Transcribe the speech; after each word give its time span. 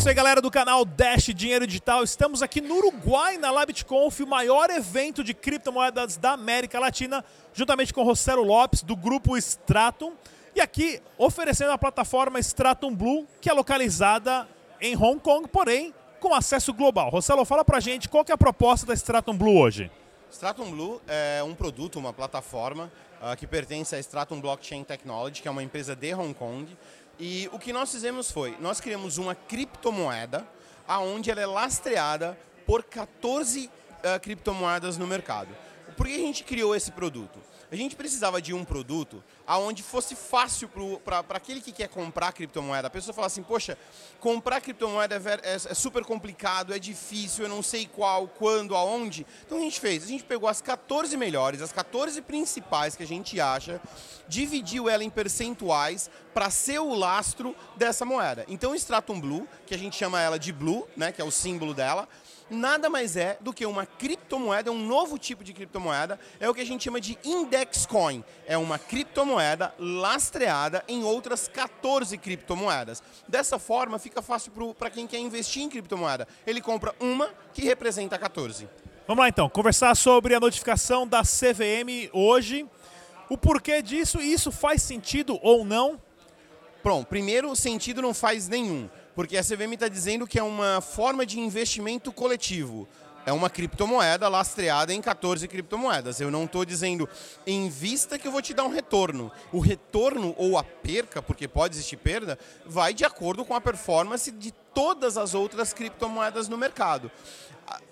Isso 0.00 0.08
aí, 0.08 0.14
galera 0.14 0.40
do 0.40 0.50
canal 0.50 0.82
Dash 0.86 1.26
Dinheiro 1.26 1.66
Digital. 1.66 2.02
Estamos 2.02 2.40
aqui 2.40 2.62
no 2.62 2.74
Uruguai, 2.76 3.36
na 3.36 3.50
LabitConf, 3.50 4.20
o 4.20 4.26
maior 4.26 4.70
evento 4.70 5.22
de 5.22 5.34
criptomoedas 5.34 6.16
da 6.16 6.32
América 6.32 6.80
Latina, 6.80 7.22
juntamente 7.52 7.92
com 7.92 8.02
Rossello 8.02 8.42
Lopes, 8.42 8.82
do 8.82 8.96
grupo 8.96 9.36
Stratum. 9.36 10.14
E 10.56 10.60
aqui 10.62 11.02
oferecendo 11.18 11.72
a 11.72 11.76
plataforma 11.76 12.40
Stratum 12.40 12.96
Blue, 12.96 13.28
que 13.42 13.50
é 13.50 13.52
localizada 13.52 14.48
em 14.80 14.96
Hong 14.96 15.20
Kong, 15.20 15.46
porém 15.46 15.92
com 16.18 16.34
acesso 16.34 16.72
global. 16.72 17.10
Rossello, 17.10 17.44
fala 17.44 17.62
pra 17.62 17.78
gente 17.78 18.08
qual 18.08 18.24
que 18.24 18.32
é 18.32 18.34
a 18.34 18.38
proposta 18.38 18.86
da 18.86 18.94
Stratum 18.94 19.36
Blue 19.36 19.58
hoje. 19.58 19.90
Stratum 20.30 20.70
Blue 20.70 21.02
é 21.06 21.42
um 21.42 21.54
produto, 21.54 21.98
uma 21.98 22.14
plataforma 22.14 22.90
uh, 23.20 23.36
que 23.36 23.46
pertence 23.46 23.94
à 23.94 23.98
Stratum 23.98 24.40
Blockchain 24.40 24.82
Technology, 24.82 25.42
que 25.42 25.48
é 25.48 25.50
uma 25.50 25.62
empresa 25.62 25.94
de 25.94 26.14
Hong 26.14 26.32
Kong. 26.32 26.74
E 27.22 27.50
o 27.52 27.58
que 27.58 27.70
nós 27.70 27.92
fizemos 27.92 28.30
foi, 28.30 28.56
nós 28.60 28.80
criamos 28.80 29.18
uma 29.18 29.34
criptomoeda 29.34 30.48
aonde 30.88 31.30
ela 31.30 31.42
é 31.42 31.46
lastreada 31.46 32.36
por 32.66 32.82
14 32.82 33.66
uh, 33.66 34.18
criptomoedas 34.20 34.96
no 34.96 35.06
mercado. 35.06 35.54
Por 35.98 36.06
que 36.06 36.14
a 36.14 36.18
gente 36.18 36.42
criou 36.42 36.74
esse 36.74 36.90
produto? 36.90 37.38
A 37.70 37.76
gente 37.76 37.94
precisava 37.94 38.42
de 38.42 38.52
um 38.52 38.64
produto 38.64 39.22
aonde 39.46 39.80
fosse 39.80 40.16
fácil 40.16 40.68
para 41.04 41.24
aquele 41.30 41.60
que 41.60 41.70
quer 41.70 41.88
comprar 41.88 42.32
criptomoeda. 42.32 42.88
A 42.88 42.90
pessoa 42.90 43.14
fala 43.14 43.28
assim, 43.28 43.44
poxa, 43.44 43.78
comprar 44.18 44.60
criptomoeda 44.60 45.14
é, 45.14 45.52
é, 45.52 45.54
é, 45.54 45.58
super 45.74 46.04
complicado, 46.04 46.74
é 46.74 46.80
difícil, 46.80 47.44
eu 47.44 47.48
não 47.48 47.62
sei 47.62 47.86
qual, 47.86 48.26
quando, 48.26 48.74
aonde. 48.74 49.24
Então 49.46 49.58
a 49.58 49.60
gente 49.60 49.78
fez, 49.78 50.02
a 50.02 50.08
gente 50.08 50.24
pegou 50.24 50.48
as 50.48 50.60
14 50.60 51.16
melhores, 51.16 51.62
as 51.62 51.72
14 51.72 52.20
principais 52.22 52.96
que 52.96 53.04
a 53.04 53.06
gente 53.06 53.40
acha, 53.40 53.80
dividiu 54.26 54.88
ela 54.88 55.04
em 55.04 55.10
percentuais 55.10 56.10
para 56.34 56.50
ser 56.50 56.80
o 56.80 56.92
lastro 56.92 57.54
dessa 57.76 58.04
moeda. 58.04 58.44
Então 58.48 58.72
o 58.72 58.74
Stratum 58.74 59.20
Blue, 59.20 59.48
que 59.64 59.74
a 59.74 59.78
gente 59.78 59.96
chama 59.96 60.20
ela 60.20 60.40
de 60.40 60.52
Blue, 60.52 60.88
né, 60.96 61.12
que 61.12 61.22
é 61.22 61.24
o 61.24 61.30
símbolo 61.30 61.72
dela, 61.72 62.08
nada 62.50 62.90
mais 62.90 63.16
é 63.16 63.38
do 63.40 63.52
que 63.52 63.64
uma 63.64 63.86
criptomoeda, 63.86 64.70
um 64.70 64.86
novo 64.86 65.18
tipo 65.18 65.44
de 65.44 65.52
criptomoeda, 65.52 66.18
é 66.38 66.48
o 66.48 66.54
que 66.54 66.60
a 66.60 66.66
gente 66.66 66.84
chama 66.84 67.00
de 67.00 67.18
index 67.24 67.86
coin. 67.86 68.24
É 68.46 68.58
uma 68.58 68.78
criptomoeda 68.78 69.74
lastreada 69.78 70.84
em 70.88 71.04
outras 71.04 71.48
14 71.48 72.18
criptomoedas. 72.18 73.02
Dessa 73.28 73.58
forma, 73.58 73.98
fica 73.98 74.20
fácil 74.20 74.52
para 74.74 74.90
quem 74.90 75.06
quer 75.06 75.18
investir 75.18 75.62
em 75.62 75.68
criptomoeda. 75.68 76.26
Ele 76.46 76.60
compra 76.60 76.94
uma 77.00 77.30
que 77.54 77.62
representa 77.62 78.18
14. 78.18 78.68
Vamos 79.06 79.22
lá 79.22 79.28
então, 79.28 79.48
conversar 79.48 79.96
sobre 79.96 80.34
a 80.34 80.40
notificação 80.40 81.06
da 81.06 81.22
CVM 81.22 82.10
hoje. 82.12 82.66
O 83.28 83.36
porquê 83.36 83.82
disso 83.82 84.20
isso 84.20 84.50
faz 84.50 84.82
sentido 84.82 85.38
ou 85.42 85.64
não? 85.64 86.00
Pronto, 86.82 87.06
primeiro, 87.06 87.54
sentido 87.54 88.00
não 88.00 88.14
faz 88.14 88.48
nenhum. 88.48 88.88
Porque 89.14 89.36
a 89.36 89.42
CVM 89.42 89.74
está 89.74 89.88
dizendo 89.88 90.26
que 90.26 90.38
é 90.38 90.42
uma 90.42 90.80
forma 90.80 91.26
de 91.26 91.38
investimento 91.38 92.12
coletivo. 92.12 92.88
É 93.26 93.32
uma 93.32 93.50
criptomoeda 93.50 94.28
lastreada 94.28 94.92
em 94.94 95.00
14 95.00 95.46
criptomoedas. 95.46 96.20
Eu 96.20 96.30
não 96.30 96.44
estou 96.44 96.64
dizendo 96.64 97.08
em 97.46 97.68
vista 97.68 98.18
que 98.18 98.26
eu 98.26 98.32
vou 98.32 98.40
te 98.40 98.54
dar 98.54 98.64
um 98.64 98.70
retorno. 98.70 99.30
O 99.52 99.60
retorno 99.60 100.34
ou 100.38 100.56
a 100.56 100.64
perca, 100.64 101.20
porque 101.20 101.46
pode 101.46 101.74
existir 101.74 101.96
perda, 101.96 102.38
vai 102.64 102.94
de 102.94 103.04
acordo 103.04 103.44
com 103.44 103.54
a 103.54 103.60
performance 103.60 104.30
de 104.30 104.52
todas 104.72 105.16
as 105.16 105.34
outras 105.34 105.72
criptomoedas 105.72 106.48
no 106.48 106.56
mercado 106.56 107.10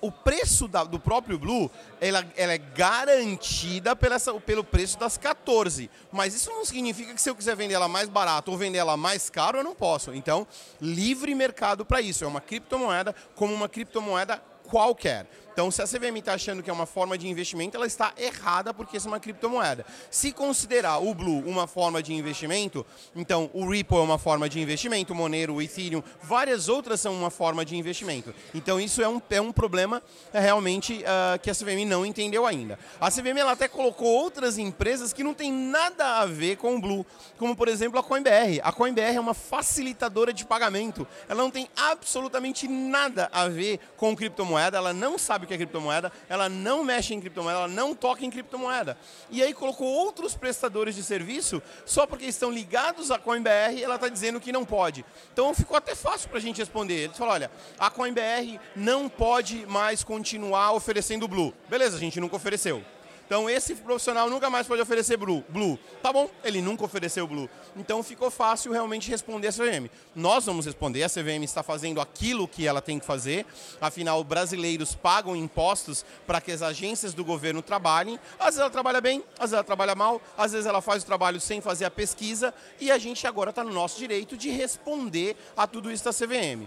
o 0.01 0.11
preço 0.11 0.69
da, 0.69 0.85
do 0.85 0.99
próprio 0.99 1.39
Blue, 1.39 1.71
ela, 2.01 2.25
ela 2.37 2.53
é 2.53 2.59
garantida 2.59 3.95
pela, 3.95 4.19
pelo 4.45 4.65
preço 4.65 4.99
das 4.99 5.17
14. 5.17 5.91
Mas 6.13 6.35
isso 6.35 6.51
não 6.51 6.65
significa 6.65 7.15
que 7.15 7.21
se 7.21 7.31
eu 7.31 7.35
quiser 7.35 7.57
vender 7.57 7.75
ela 7.75 7.89
mais 7.89 8.09
barato 8.09 8.51
ou 8.51 8.57
vender 8.57 8.79
ela 8.79 8.97
mais 8.97 9.29
caro, 9.29 9.59
eu 9.59 9.65
não 9.65 9.75
posso. 9.75 10.15
Então, 10.15 10.47
livre 10.81 11.35
mercado 11.35 11.85
para 11.85 12.01
isso. 12.01 12.25
É 12.25 12.27
uma 12.27 12.41
criptomoeda 12.41 13.15
como 13.35 13.53
uma 13.53 13.69
criptomoeda 13.69 14.43
qualquer. 14.69 15.27
Então, 15.59 15.73
se 15.73 15.83
a 15.83 15.87
CVM 15.87 16.17
está 16.19 16.35
achando 16.35 16.63
que 16.63 16.71
é 16.71 16.73
uma 16.73 16.87
forma 16.87 17.19
de 17.19 17.27
investimento, 17.27 17.77
ela 17.77 17.85
está 17.85 18.13
errada 18.17 18.73
porque 18.73 18.97
isso 18.97 19.09
é 19.09 19.11
uma 19.11 19.19
criptomoeda. 19.19 19.85
Se 20.09 20.31
considerar 20.31 20.99
o 20.99 21.13
Blue 21.13 21.43
uma 21.45 21.67
forma 21.67 22.01
de 22.01 22.15
investimento, 22.15 22.87
então 23.13 23.51
o 23.53 23.69
Ripple 23.69 23.97
é 23.97 24.01
uma 24.01 24.19
forma 24.19 24.49
de 24.49 24.61
investimento, 24.61 25.13
o 25.13 25.17
Monero, 25.17 25.55
o 25.55 25.61
Ethereum, 25.61 26.01
várias 26.23 26.69
outras 26.69 27.01
são 27.01 27.13
uma 27.13 27.29
forma 27.29 27.65
de 27.65 27.77
investimento. 27.77 28.33
Então, 28.55 28.79
isso 28.79 29.03
é 29.03 29.09
um, 29.09 29.21
é 29.31 29.41
um 29.41 29.51
problema 29.51 30.01
é, 30.33 30.39
realmente 30.39 31.03
uh, 31.03 31.37
que 31.41 31.51
a 31.51 31.55
CVM 31.57 31.85
não 31.89 32.07
entendeu 32.07 32.47
ainda. 32.47 32.79
A 33.01 33.11
CVM 33.11 33.39
ela 33.39 33.51
até 33.51 33.67
colocou 33.67 34.07
outras 34.07 34.59
empresas 34.59 35.13
que 35.13 35.25
não 35.25 35.35
tem 35.35 35.51
nada 35.51 36.21
a 36.21 36.27
ver 36.27 36.57
com 36.57 36.77
o 36.77 36.81
Blue, 36.81 37.05
como 37.37 37.57
por 37.57 37.67
exemplo 37.67 37.99
a 37.99 38.03
CoinBR. 38.05 38.61
A 38.63 38.71
CoinBR 38.71 39.17
é 39.17 39.21
uma 39.21 39.35
facilitadora 39.35 40.33
de 40.33 40.45
pagamento. 40.45 41.05
Ela 41.29 41.43
não 41.43 41.51
tem 41.51 41.69
absolutamente 41.77 42.69
nada 42.69 43.29
a 43.33 43.49
ver 43.49 43.81
com 43.97 44.15
criptomoeda, 44.15 44.79
ela 44.79 44.93
não 44.93 45.19
sabe 45.19 45.48
que 45.49 45.55
é 45.55 45.57
criptomoeda, 45.57 46.13
ela 46.29 46.49
não 46.49 46.85
mexe 46.85 47.15
em 47.15 47.21
criptomoeda, 47.21 47.59
ela 47.59 47.69
não 47.69 47.95
toca 47.95 48.25
em 48.25 48.31
criptomoeda. 48.31 48.97
E 49.31 49.43
aí 49.43 49.53
colocou 49.53 49.89
outros 49.89 50.37
prestadores 50.37 50.95
de 50.95 51.03
serviço, 51.03 51.61
só 51.85 52.07
porque 52.07 52.27
estão 52.27 52.51
ligados 52.51 53.11
à 53.11 53.19
CoinBR, 53.19 53.83
ela 53.83 53.97
está 53.97 54.09
dizendo 54.09 54.41
que 54.41 54.53
não 54.53 54.65
pode. 54.65 55.05
Então 55.33 55.53
ficou 55.55 55.77
até 55.77 55.95
fácil 55.95 56.29
para 56.29 56.39
a 56.39 56.43
gente 56.43 56.59
responder. 56.59 57.05
Eles 57.05 57.17
falaram, 57.17 57.35
olha, 57.35 57.51
a 57.79 57.91
CoinBR 57.91 58.61
não 58.77 59.09
pode 59.09 59.67
mais 59.67 60.05
continuar 60.05 60.73
oferecendo 60.73 61.27
Blue. 61.27 61.53
Beleza, 61.69 61.97
a 61.97 62.01
gente 62.01 62.21
nunca 62.21 62.37
ofereceu. 62.37 62.85
Então 63.29 63.49
esse 63.49 63.75
profissional 63.75 64.31
nunca 64.31 64.49
mais 64.49 64.67
pode 64.67 64.81
oferecer 64.81 65.19
Blue. 65.19 65.45
Blue. 65.51 65.79
Tá 66.03 66.11
bom, 66.11 66.31
ele 66.43 66.63
nunca 66.63 66.83
ofereceu 66.83 67.27
Blue. 67.27 67.47
Então 67.77 68.03
ficou 68.03 68.31
fácil 68.31 68.73
realmente 68.73 69.11
responder 69.11 69.49
a 69.49 69.53
CVM. 69.53 69.91
Nós 70.17 70.47
vamos 70.47 70.65
responder, 70.65 71.03
a 71.03 71.11
CVM 71.11 71.45
está 71.45 71.63
fazendo 71.63 72.01
aquilo 72.01 72.49
que 72.49 72.67
ela 72.67 72.81
tem 72.81 72.99
que 72.99 73.05
fazer. 73.05 73.45
Afinal, 73.83 74.25
brasileiros 74.25 74.95
pagam 74.95 75.37
impostos 75.37 76.07
para 76.27 76.41
que 76.41 76.51
as 76.51 76.63
agências 76.63 77.13
do 77.13 77.23
governo 77.23 77.61
trabalhem. 77.61 78.19
Às 78.39 78.47
vezes 78.47 78.61
ela 78.61 78.71
trabalha 78.71 79.01
bem, 79.03 79.23
às 79.35 79.51
vezes 79.51 79.53
ela 79.53 79.65
trabalha 79.65 79.95
mal, 79.95 80.23
às 80.35 80.53
vezes 80.53 80.67
ela 80.67 80.81
faz 80.81 81.03
o 81.03 81.07
trabalho 81.07 81.39
sem 81.39 81.61
fazer 81.61 81.85
a 81.85 81.91
pesquisa 81.91 82.55
e 82.81 82.91
a 82.91 82.97
gente 82.97 83.27
agora 83.27 83.51
está 83.51 83.63
no 83.63 83.75
nosso 83.75 83.99
direito 83.99 84.39
de 84.39 84.49
responder 84.49 85.37
a 85.55 85.67
tudo 85.67 85.93
isso 85.93 86.03
da 86.03 86.15
CVM. 86.15 86.67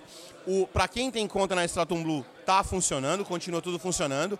Para 0.71 0.87
quem 0.87 1.09
tem 1.09 1.27
conta 1.27 1.55
na 1.55 1.65
Stratum 1.65 2.03
Blue, 2.03 2.25
está 2.51 2.63
funcionando, 2.63 3.23
continua 3.23 3.61
tudo 3.61 3.79
funcionando 3.79 4.37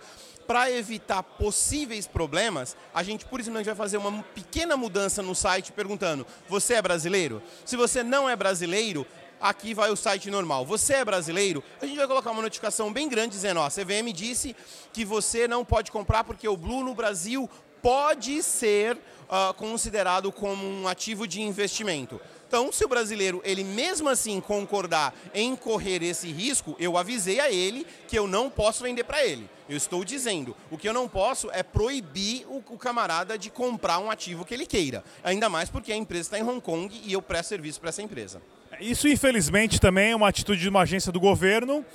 para 0.52 0.70
evitar 0.70 1.24
possíveis 1.24 2.06
problemas, 2.08 2.76
a 2.94 3.04
gente, 3.04 3.24
por 3.26 3.40
isso, 3.40 3.52
vai 3.52 3.64
fazer 3.76 3.96
uma 3.96 4.22
pequena 4.36 4.76
mudança 4.76 5.22
no 5.22 5.34
site 5.34 5.72
perguntando: 5.72 6.28
você 6.50 6.74
é 6.74 6.82
brasileiro? 6.82 7.42
Se 7.64 7.78
você 7.78 8.04
não 8.04 8.30
é 8.30 8.36
brasileiro, 8.36 9.08
aqui 9.42 9.74
vai 9.74 9.90
o 9.90 9.96
site 9.96 10.30
normal. 10.30 10.66
Você 10.66 10.94
é 10.94 11.06
brasileiro? 11.06 11.64
A 11.82 11.86
gente 11.86 11.98
vai 11.98 12.08
colocar 12.08 12.32
uma 12.32 12.42
notificação 12.42 12.94
bem 12.94 13.10
grande 13.10 13.36
dizendo: 13.36 13.60
ó, 13.60 13.66
a 13.66 13.70
CVM 13.70 14.14
disse 14.14 14.56
que 14.94 15.04
você 15.04 15.48
não 15.48 15.66
pode 15.66 15.92
comprar 15.92 16.24
porque 16.24 16.48
o 16.48 16.56
Blue 16.56 16.84
no 16.84 16.94
Brasil 16.94 17.50
pode 17.82 18.44
ser 18.44 18.96
uh, 18.96 19.54
considerado 19.56 20.32
como 20.32 20.66
um 20.66 20.88
ativo 20.88 21.28
de 21.28 21.42
investimento. 21.42 22.22
Então, 22.48 22.70
se 22.70 22.84
o 22.84 22.88
brasileiro, 22.88 23.42
ele 23.46 23.64
mesmo 23.64 24.10
assim 24.10 24.42
concordar 24.42 25.16
em 25.34 25.56
correr 25.56 26.04
esse 26.04 26.30
risco, 26.30 26.76
eu 26.78 26.98
avisei 26.98 27.40
a 27.40 27.50
ele 27.50 27.88
que 28.10 28.20
eu 28.20 28.28
não 28.28 28.50
posso 28.50 28.84
vender 28.84 29.06
para 29.06 29.26
ele. 29.26 29.50
Eu 29.70 29.78
estou 29.78 30.04
dizendo, 30.04 30.54
o 30.70 30.78
que 30.78 30.88
eu 30.88 30.94
não 30.94 31.08
posso 31.08 31.50
é 31.52 31.64
proibir 31.64 32.46
o, 32.50 32.58
o, 32.58 32.78
camarada 32.78 33.38
de 33.38 33.50
comprar 33.50 34.00
um 34.00 34.12
ativo 34.12 34.44
que 34.44 34.54
ele 34.54 34.66
queira. 34.66 35.02
Ainda 35.24 35.48
mais 35.48 35.70
porque 35.70 35.94
a 35.94 35.96
empresa 35.96 36.24
está 36.24 36.40
em 36.40 36.44
Hong 36.44 36.60
Kong 36.60 37.02
e 37.06 37.14
eu 37.14 37.22
presto 37.22 37.48
serviço 37.48 37.80
para 37.80 37.88
essa 37.88 38.02
empresa. 38.02 38.42
Isso, 38.82 39.08
infelizmente, 39.08 39.80
também 39.80 40.12
é 40.12 40.16
uma 40.16 40.28
atitude 40.28 40.60
de 40.60 40.68
uma 40.68 40.82
agência 40.82 41.12
do 41.12 41.20
governo 41.20 41.86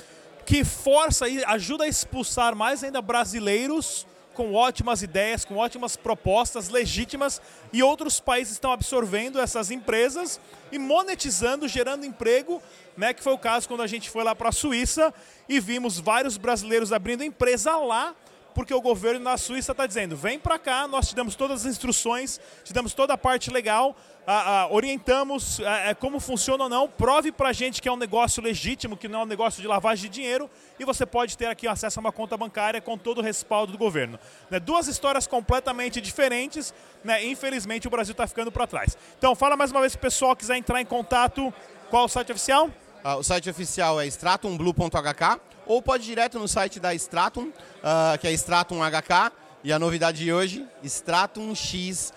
que 0.44 0.64
força 0.64 1.28
e 1.28 1.44
ajuda 1.44 1.82
a 1.82 1.88
expulsar 1.88 2.54
mais 2.54 2.84
ainda 2.84 3.02
brasileiros 3.02 4.06
com 4.32 4.54
ótimas 4.54 5.02
ideias, 5.02 5.44
com 5.44 5.56
ótimas 5.56 5.96
propostas 5.96 6.68
legítimas 6.68 7.42
e 7.72 7.82
outros 7.82 8.20
países 8.20 8.52
estão 8.52 8.70
absorvendo 8.70 9.40
essas 9.40 9.72
empresas 9.72 10.38
e 10.70 10.78
monetizando, 10.78 11.66
gerando 11.66 12.06
emprego, 12.06 12.62
né, 12.96 13.12
que 13.12 13.22
foi 13.22 13.32
o 13.32 13.38
caso 13.38 13.66
quando 13.66 13.82
a 13.82 13.86
gente 13.88 14.08
foi 14.08 14.22
lá 14.22 14.36
para 14.36 14.50
a 14.50 14.52
Suíça 14.52 15.12
e 15.48 15.58
vimos 15.58 15.98
vários 15.98 16.36
brasileiros 16.36 16.92
abrindo 16.92 17.24
empresa 17.24 17.76
lá 17.78 18.14
porque 18.56 18.72
o 18.72 18.80
governo 18.80 19.20
na 19.20 19.36
Suíça 19.36 19.72
está 19.72 19.86
dizendo: 19.86 20.16
vem 20.16 20.38
para 20.38 20.58
cá, 20.58 20.88
nós 20.88 21.08
te 21.08 21.14
damos 21.14 21.34
todas 21.34 21.60
as 21.60 21.70
instruções, 21.70 22.40
te 22.64 22.72
damos 22.72 22.94
toda 22.94 23.12
a 23.12 23.18
parte 23.18 23.50
legal, 23.50 23.94
a, 24.26 24.62
a, 24.62 24.72
orientamos 24.72 25.60
a, 25.60 25.90
é, 25.90 25.94
como 25.94 26.18
funciona 26.18 26.64
ou 26.64 26.70
não, 26.70 26.88
prove 26.88 27.30
para 27.30 27.50
a 27.50 27.52
gente 27.52 27.82
que 27.82 27.88
é 27.88 27.92
um 27.92 27.98
negócio 27.98 28.42
legítimo, 28.42 28.96
que 28.96 29.08
não 29.08 29.20
é 29.20 29.22
um 29.24 29.26
negócio 29.26 29.60
de 29.60 29.68
lavagem 29.68 30.08
de 30.08 30.14
dinheiro, 30.14 30.48
e 30.80 30.86
você 30.86 31.04
pode 31.04 31.36
ter 31.36 31.44
aqui 31.46 31.68
acesso 31.68 31.98
a 31.98 32.00
uma 32.00 32.10
conta 32.10 32.34
bancária 32.34 32.80
com 32.80 32.96
todo 32.96 33.18
o 33.18 33.22
respaldo 33.22 33.72
do 33.72 33.78
governo. 33.78 34.18
Né, 34.50 34.58
duas 34.58 34.88
histórias 34.88 35.26
completamente 35.26 36.00
diferentes, 36.00 36.72
né, 37.04 37.22
infelizmente 37.26 37.86
o 37.86 37.90
Brasil 37.90 38.12
está 38.12 38.26
ficando 38.26 38.50
para 38.50 38.66
trás. 38.66 38.96
Então, 39.18 39.34
fala 39.34 39.54
mais 39.54 39.70
uma 39.70 39.80
vez 39.80 39.92
se 39.92 39.98
o 39.98 40.00
pessoal 40.00 40.34
quiser 40.34 40.56
entrar 40.56 40.80
em 40.80 40.86
contato, 40.86 41.52
qual 41.90 42.06
o 42.06 42.08
site 42.08 42.32
oficial? 42.32 42.70
Uh, 43.06 43.18
o 43.18 43.22
site 43.22 43.48
oficial 43.48 44.00
é 44.00 44.06
stratumblue.hk 44.08 45.40
ou 45.64 45.80
pode 45.80 46.02
ir 46.02 46.06
direto 46.06 46.40
no 46.40 46.48
site 46.48 46.80
da 46.80 46.92
Stratum, 46.92 47.50
uh, 47.50 48.18
que 48.20 48.26
é 48.26 48.32
Stratum 48.32 48.80
HK, 48.80 49.32
e 49.62 49.72
a 49.72 49.78
novidade 49.78 50.24
de 50.24 50.32
hoje, 50.32 50.66
stratumx.io. 50.82 52.12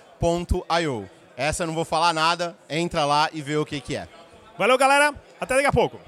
Essa 1.37 1.61
eu 1.61 1.67
não 1.67 1.75
vou 1.75 1.85
falar 1.85 2.11
nada, 2.11 2.57
entra 2.67 3.05
lá 3.05 3.29
e 3.31 3.39
vê 3.39 3.55
o 3.55 3.67
que, 3.67 3.79
que 3.79 3.95
é. 3.95 4.07
Valeu, 4.57 4.79
galera. 4.79 5.13
Até 5.39 5.53
daqui 5.53 5.67
a 5.67 5.71
pouco. 5.71 5.99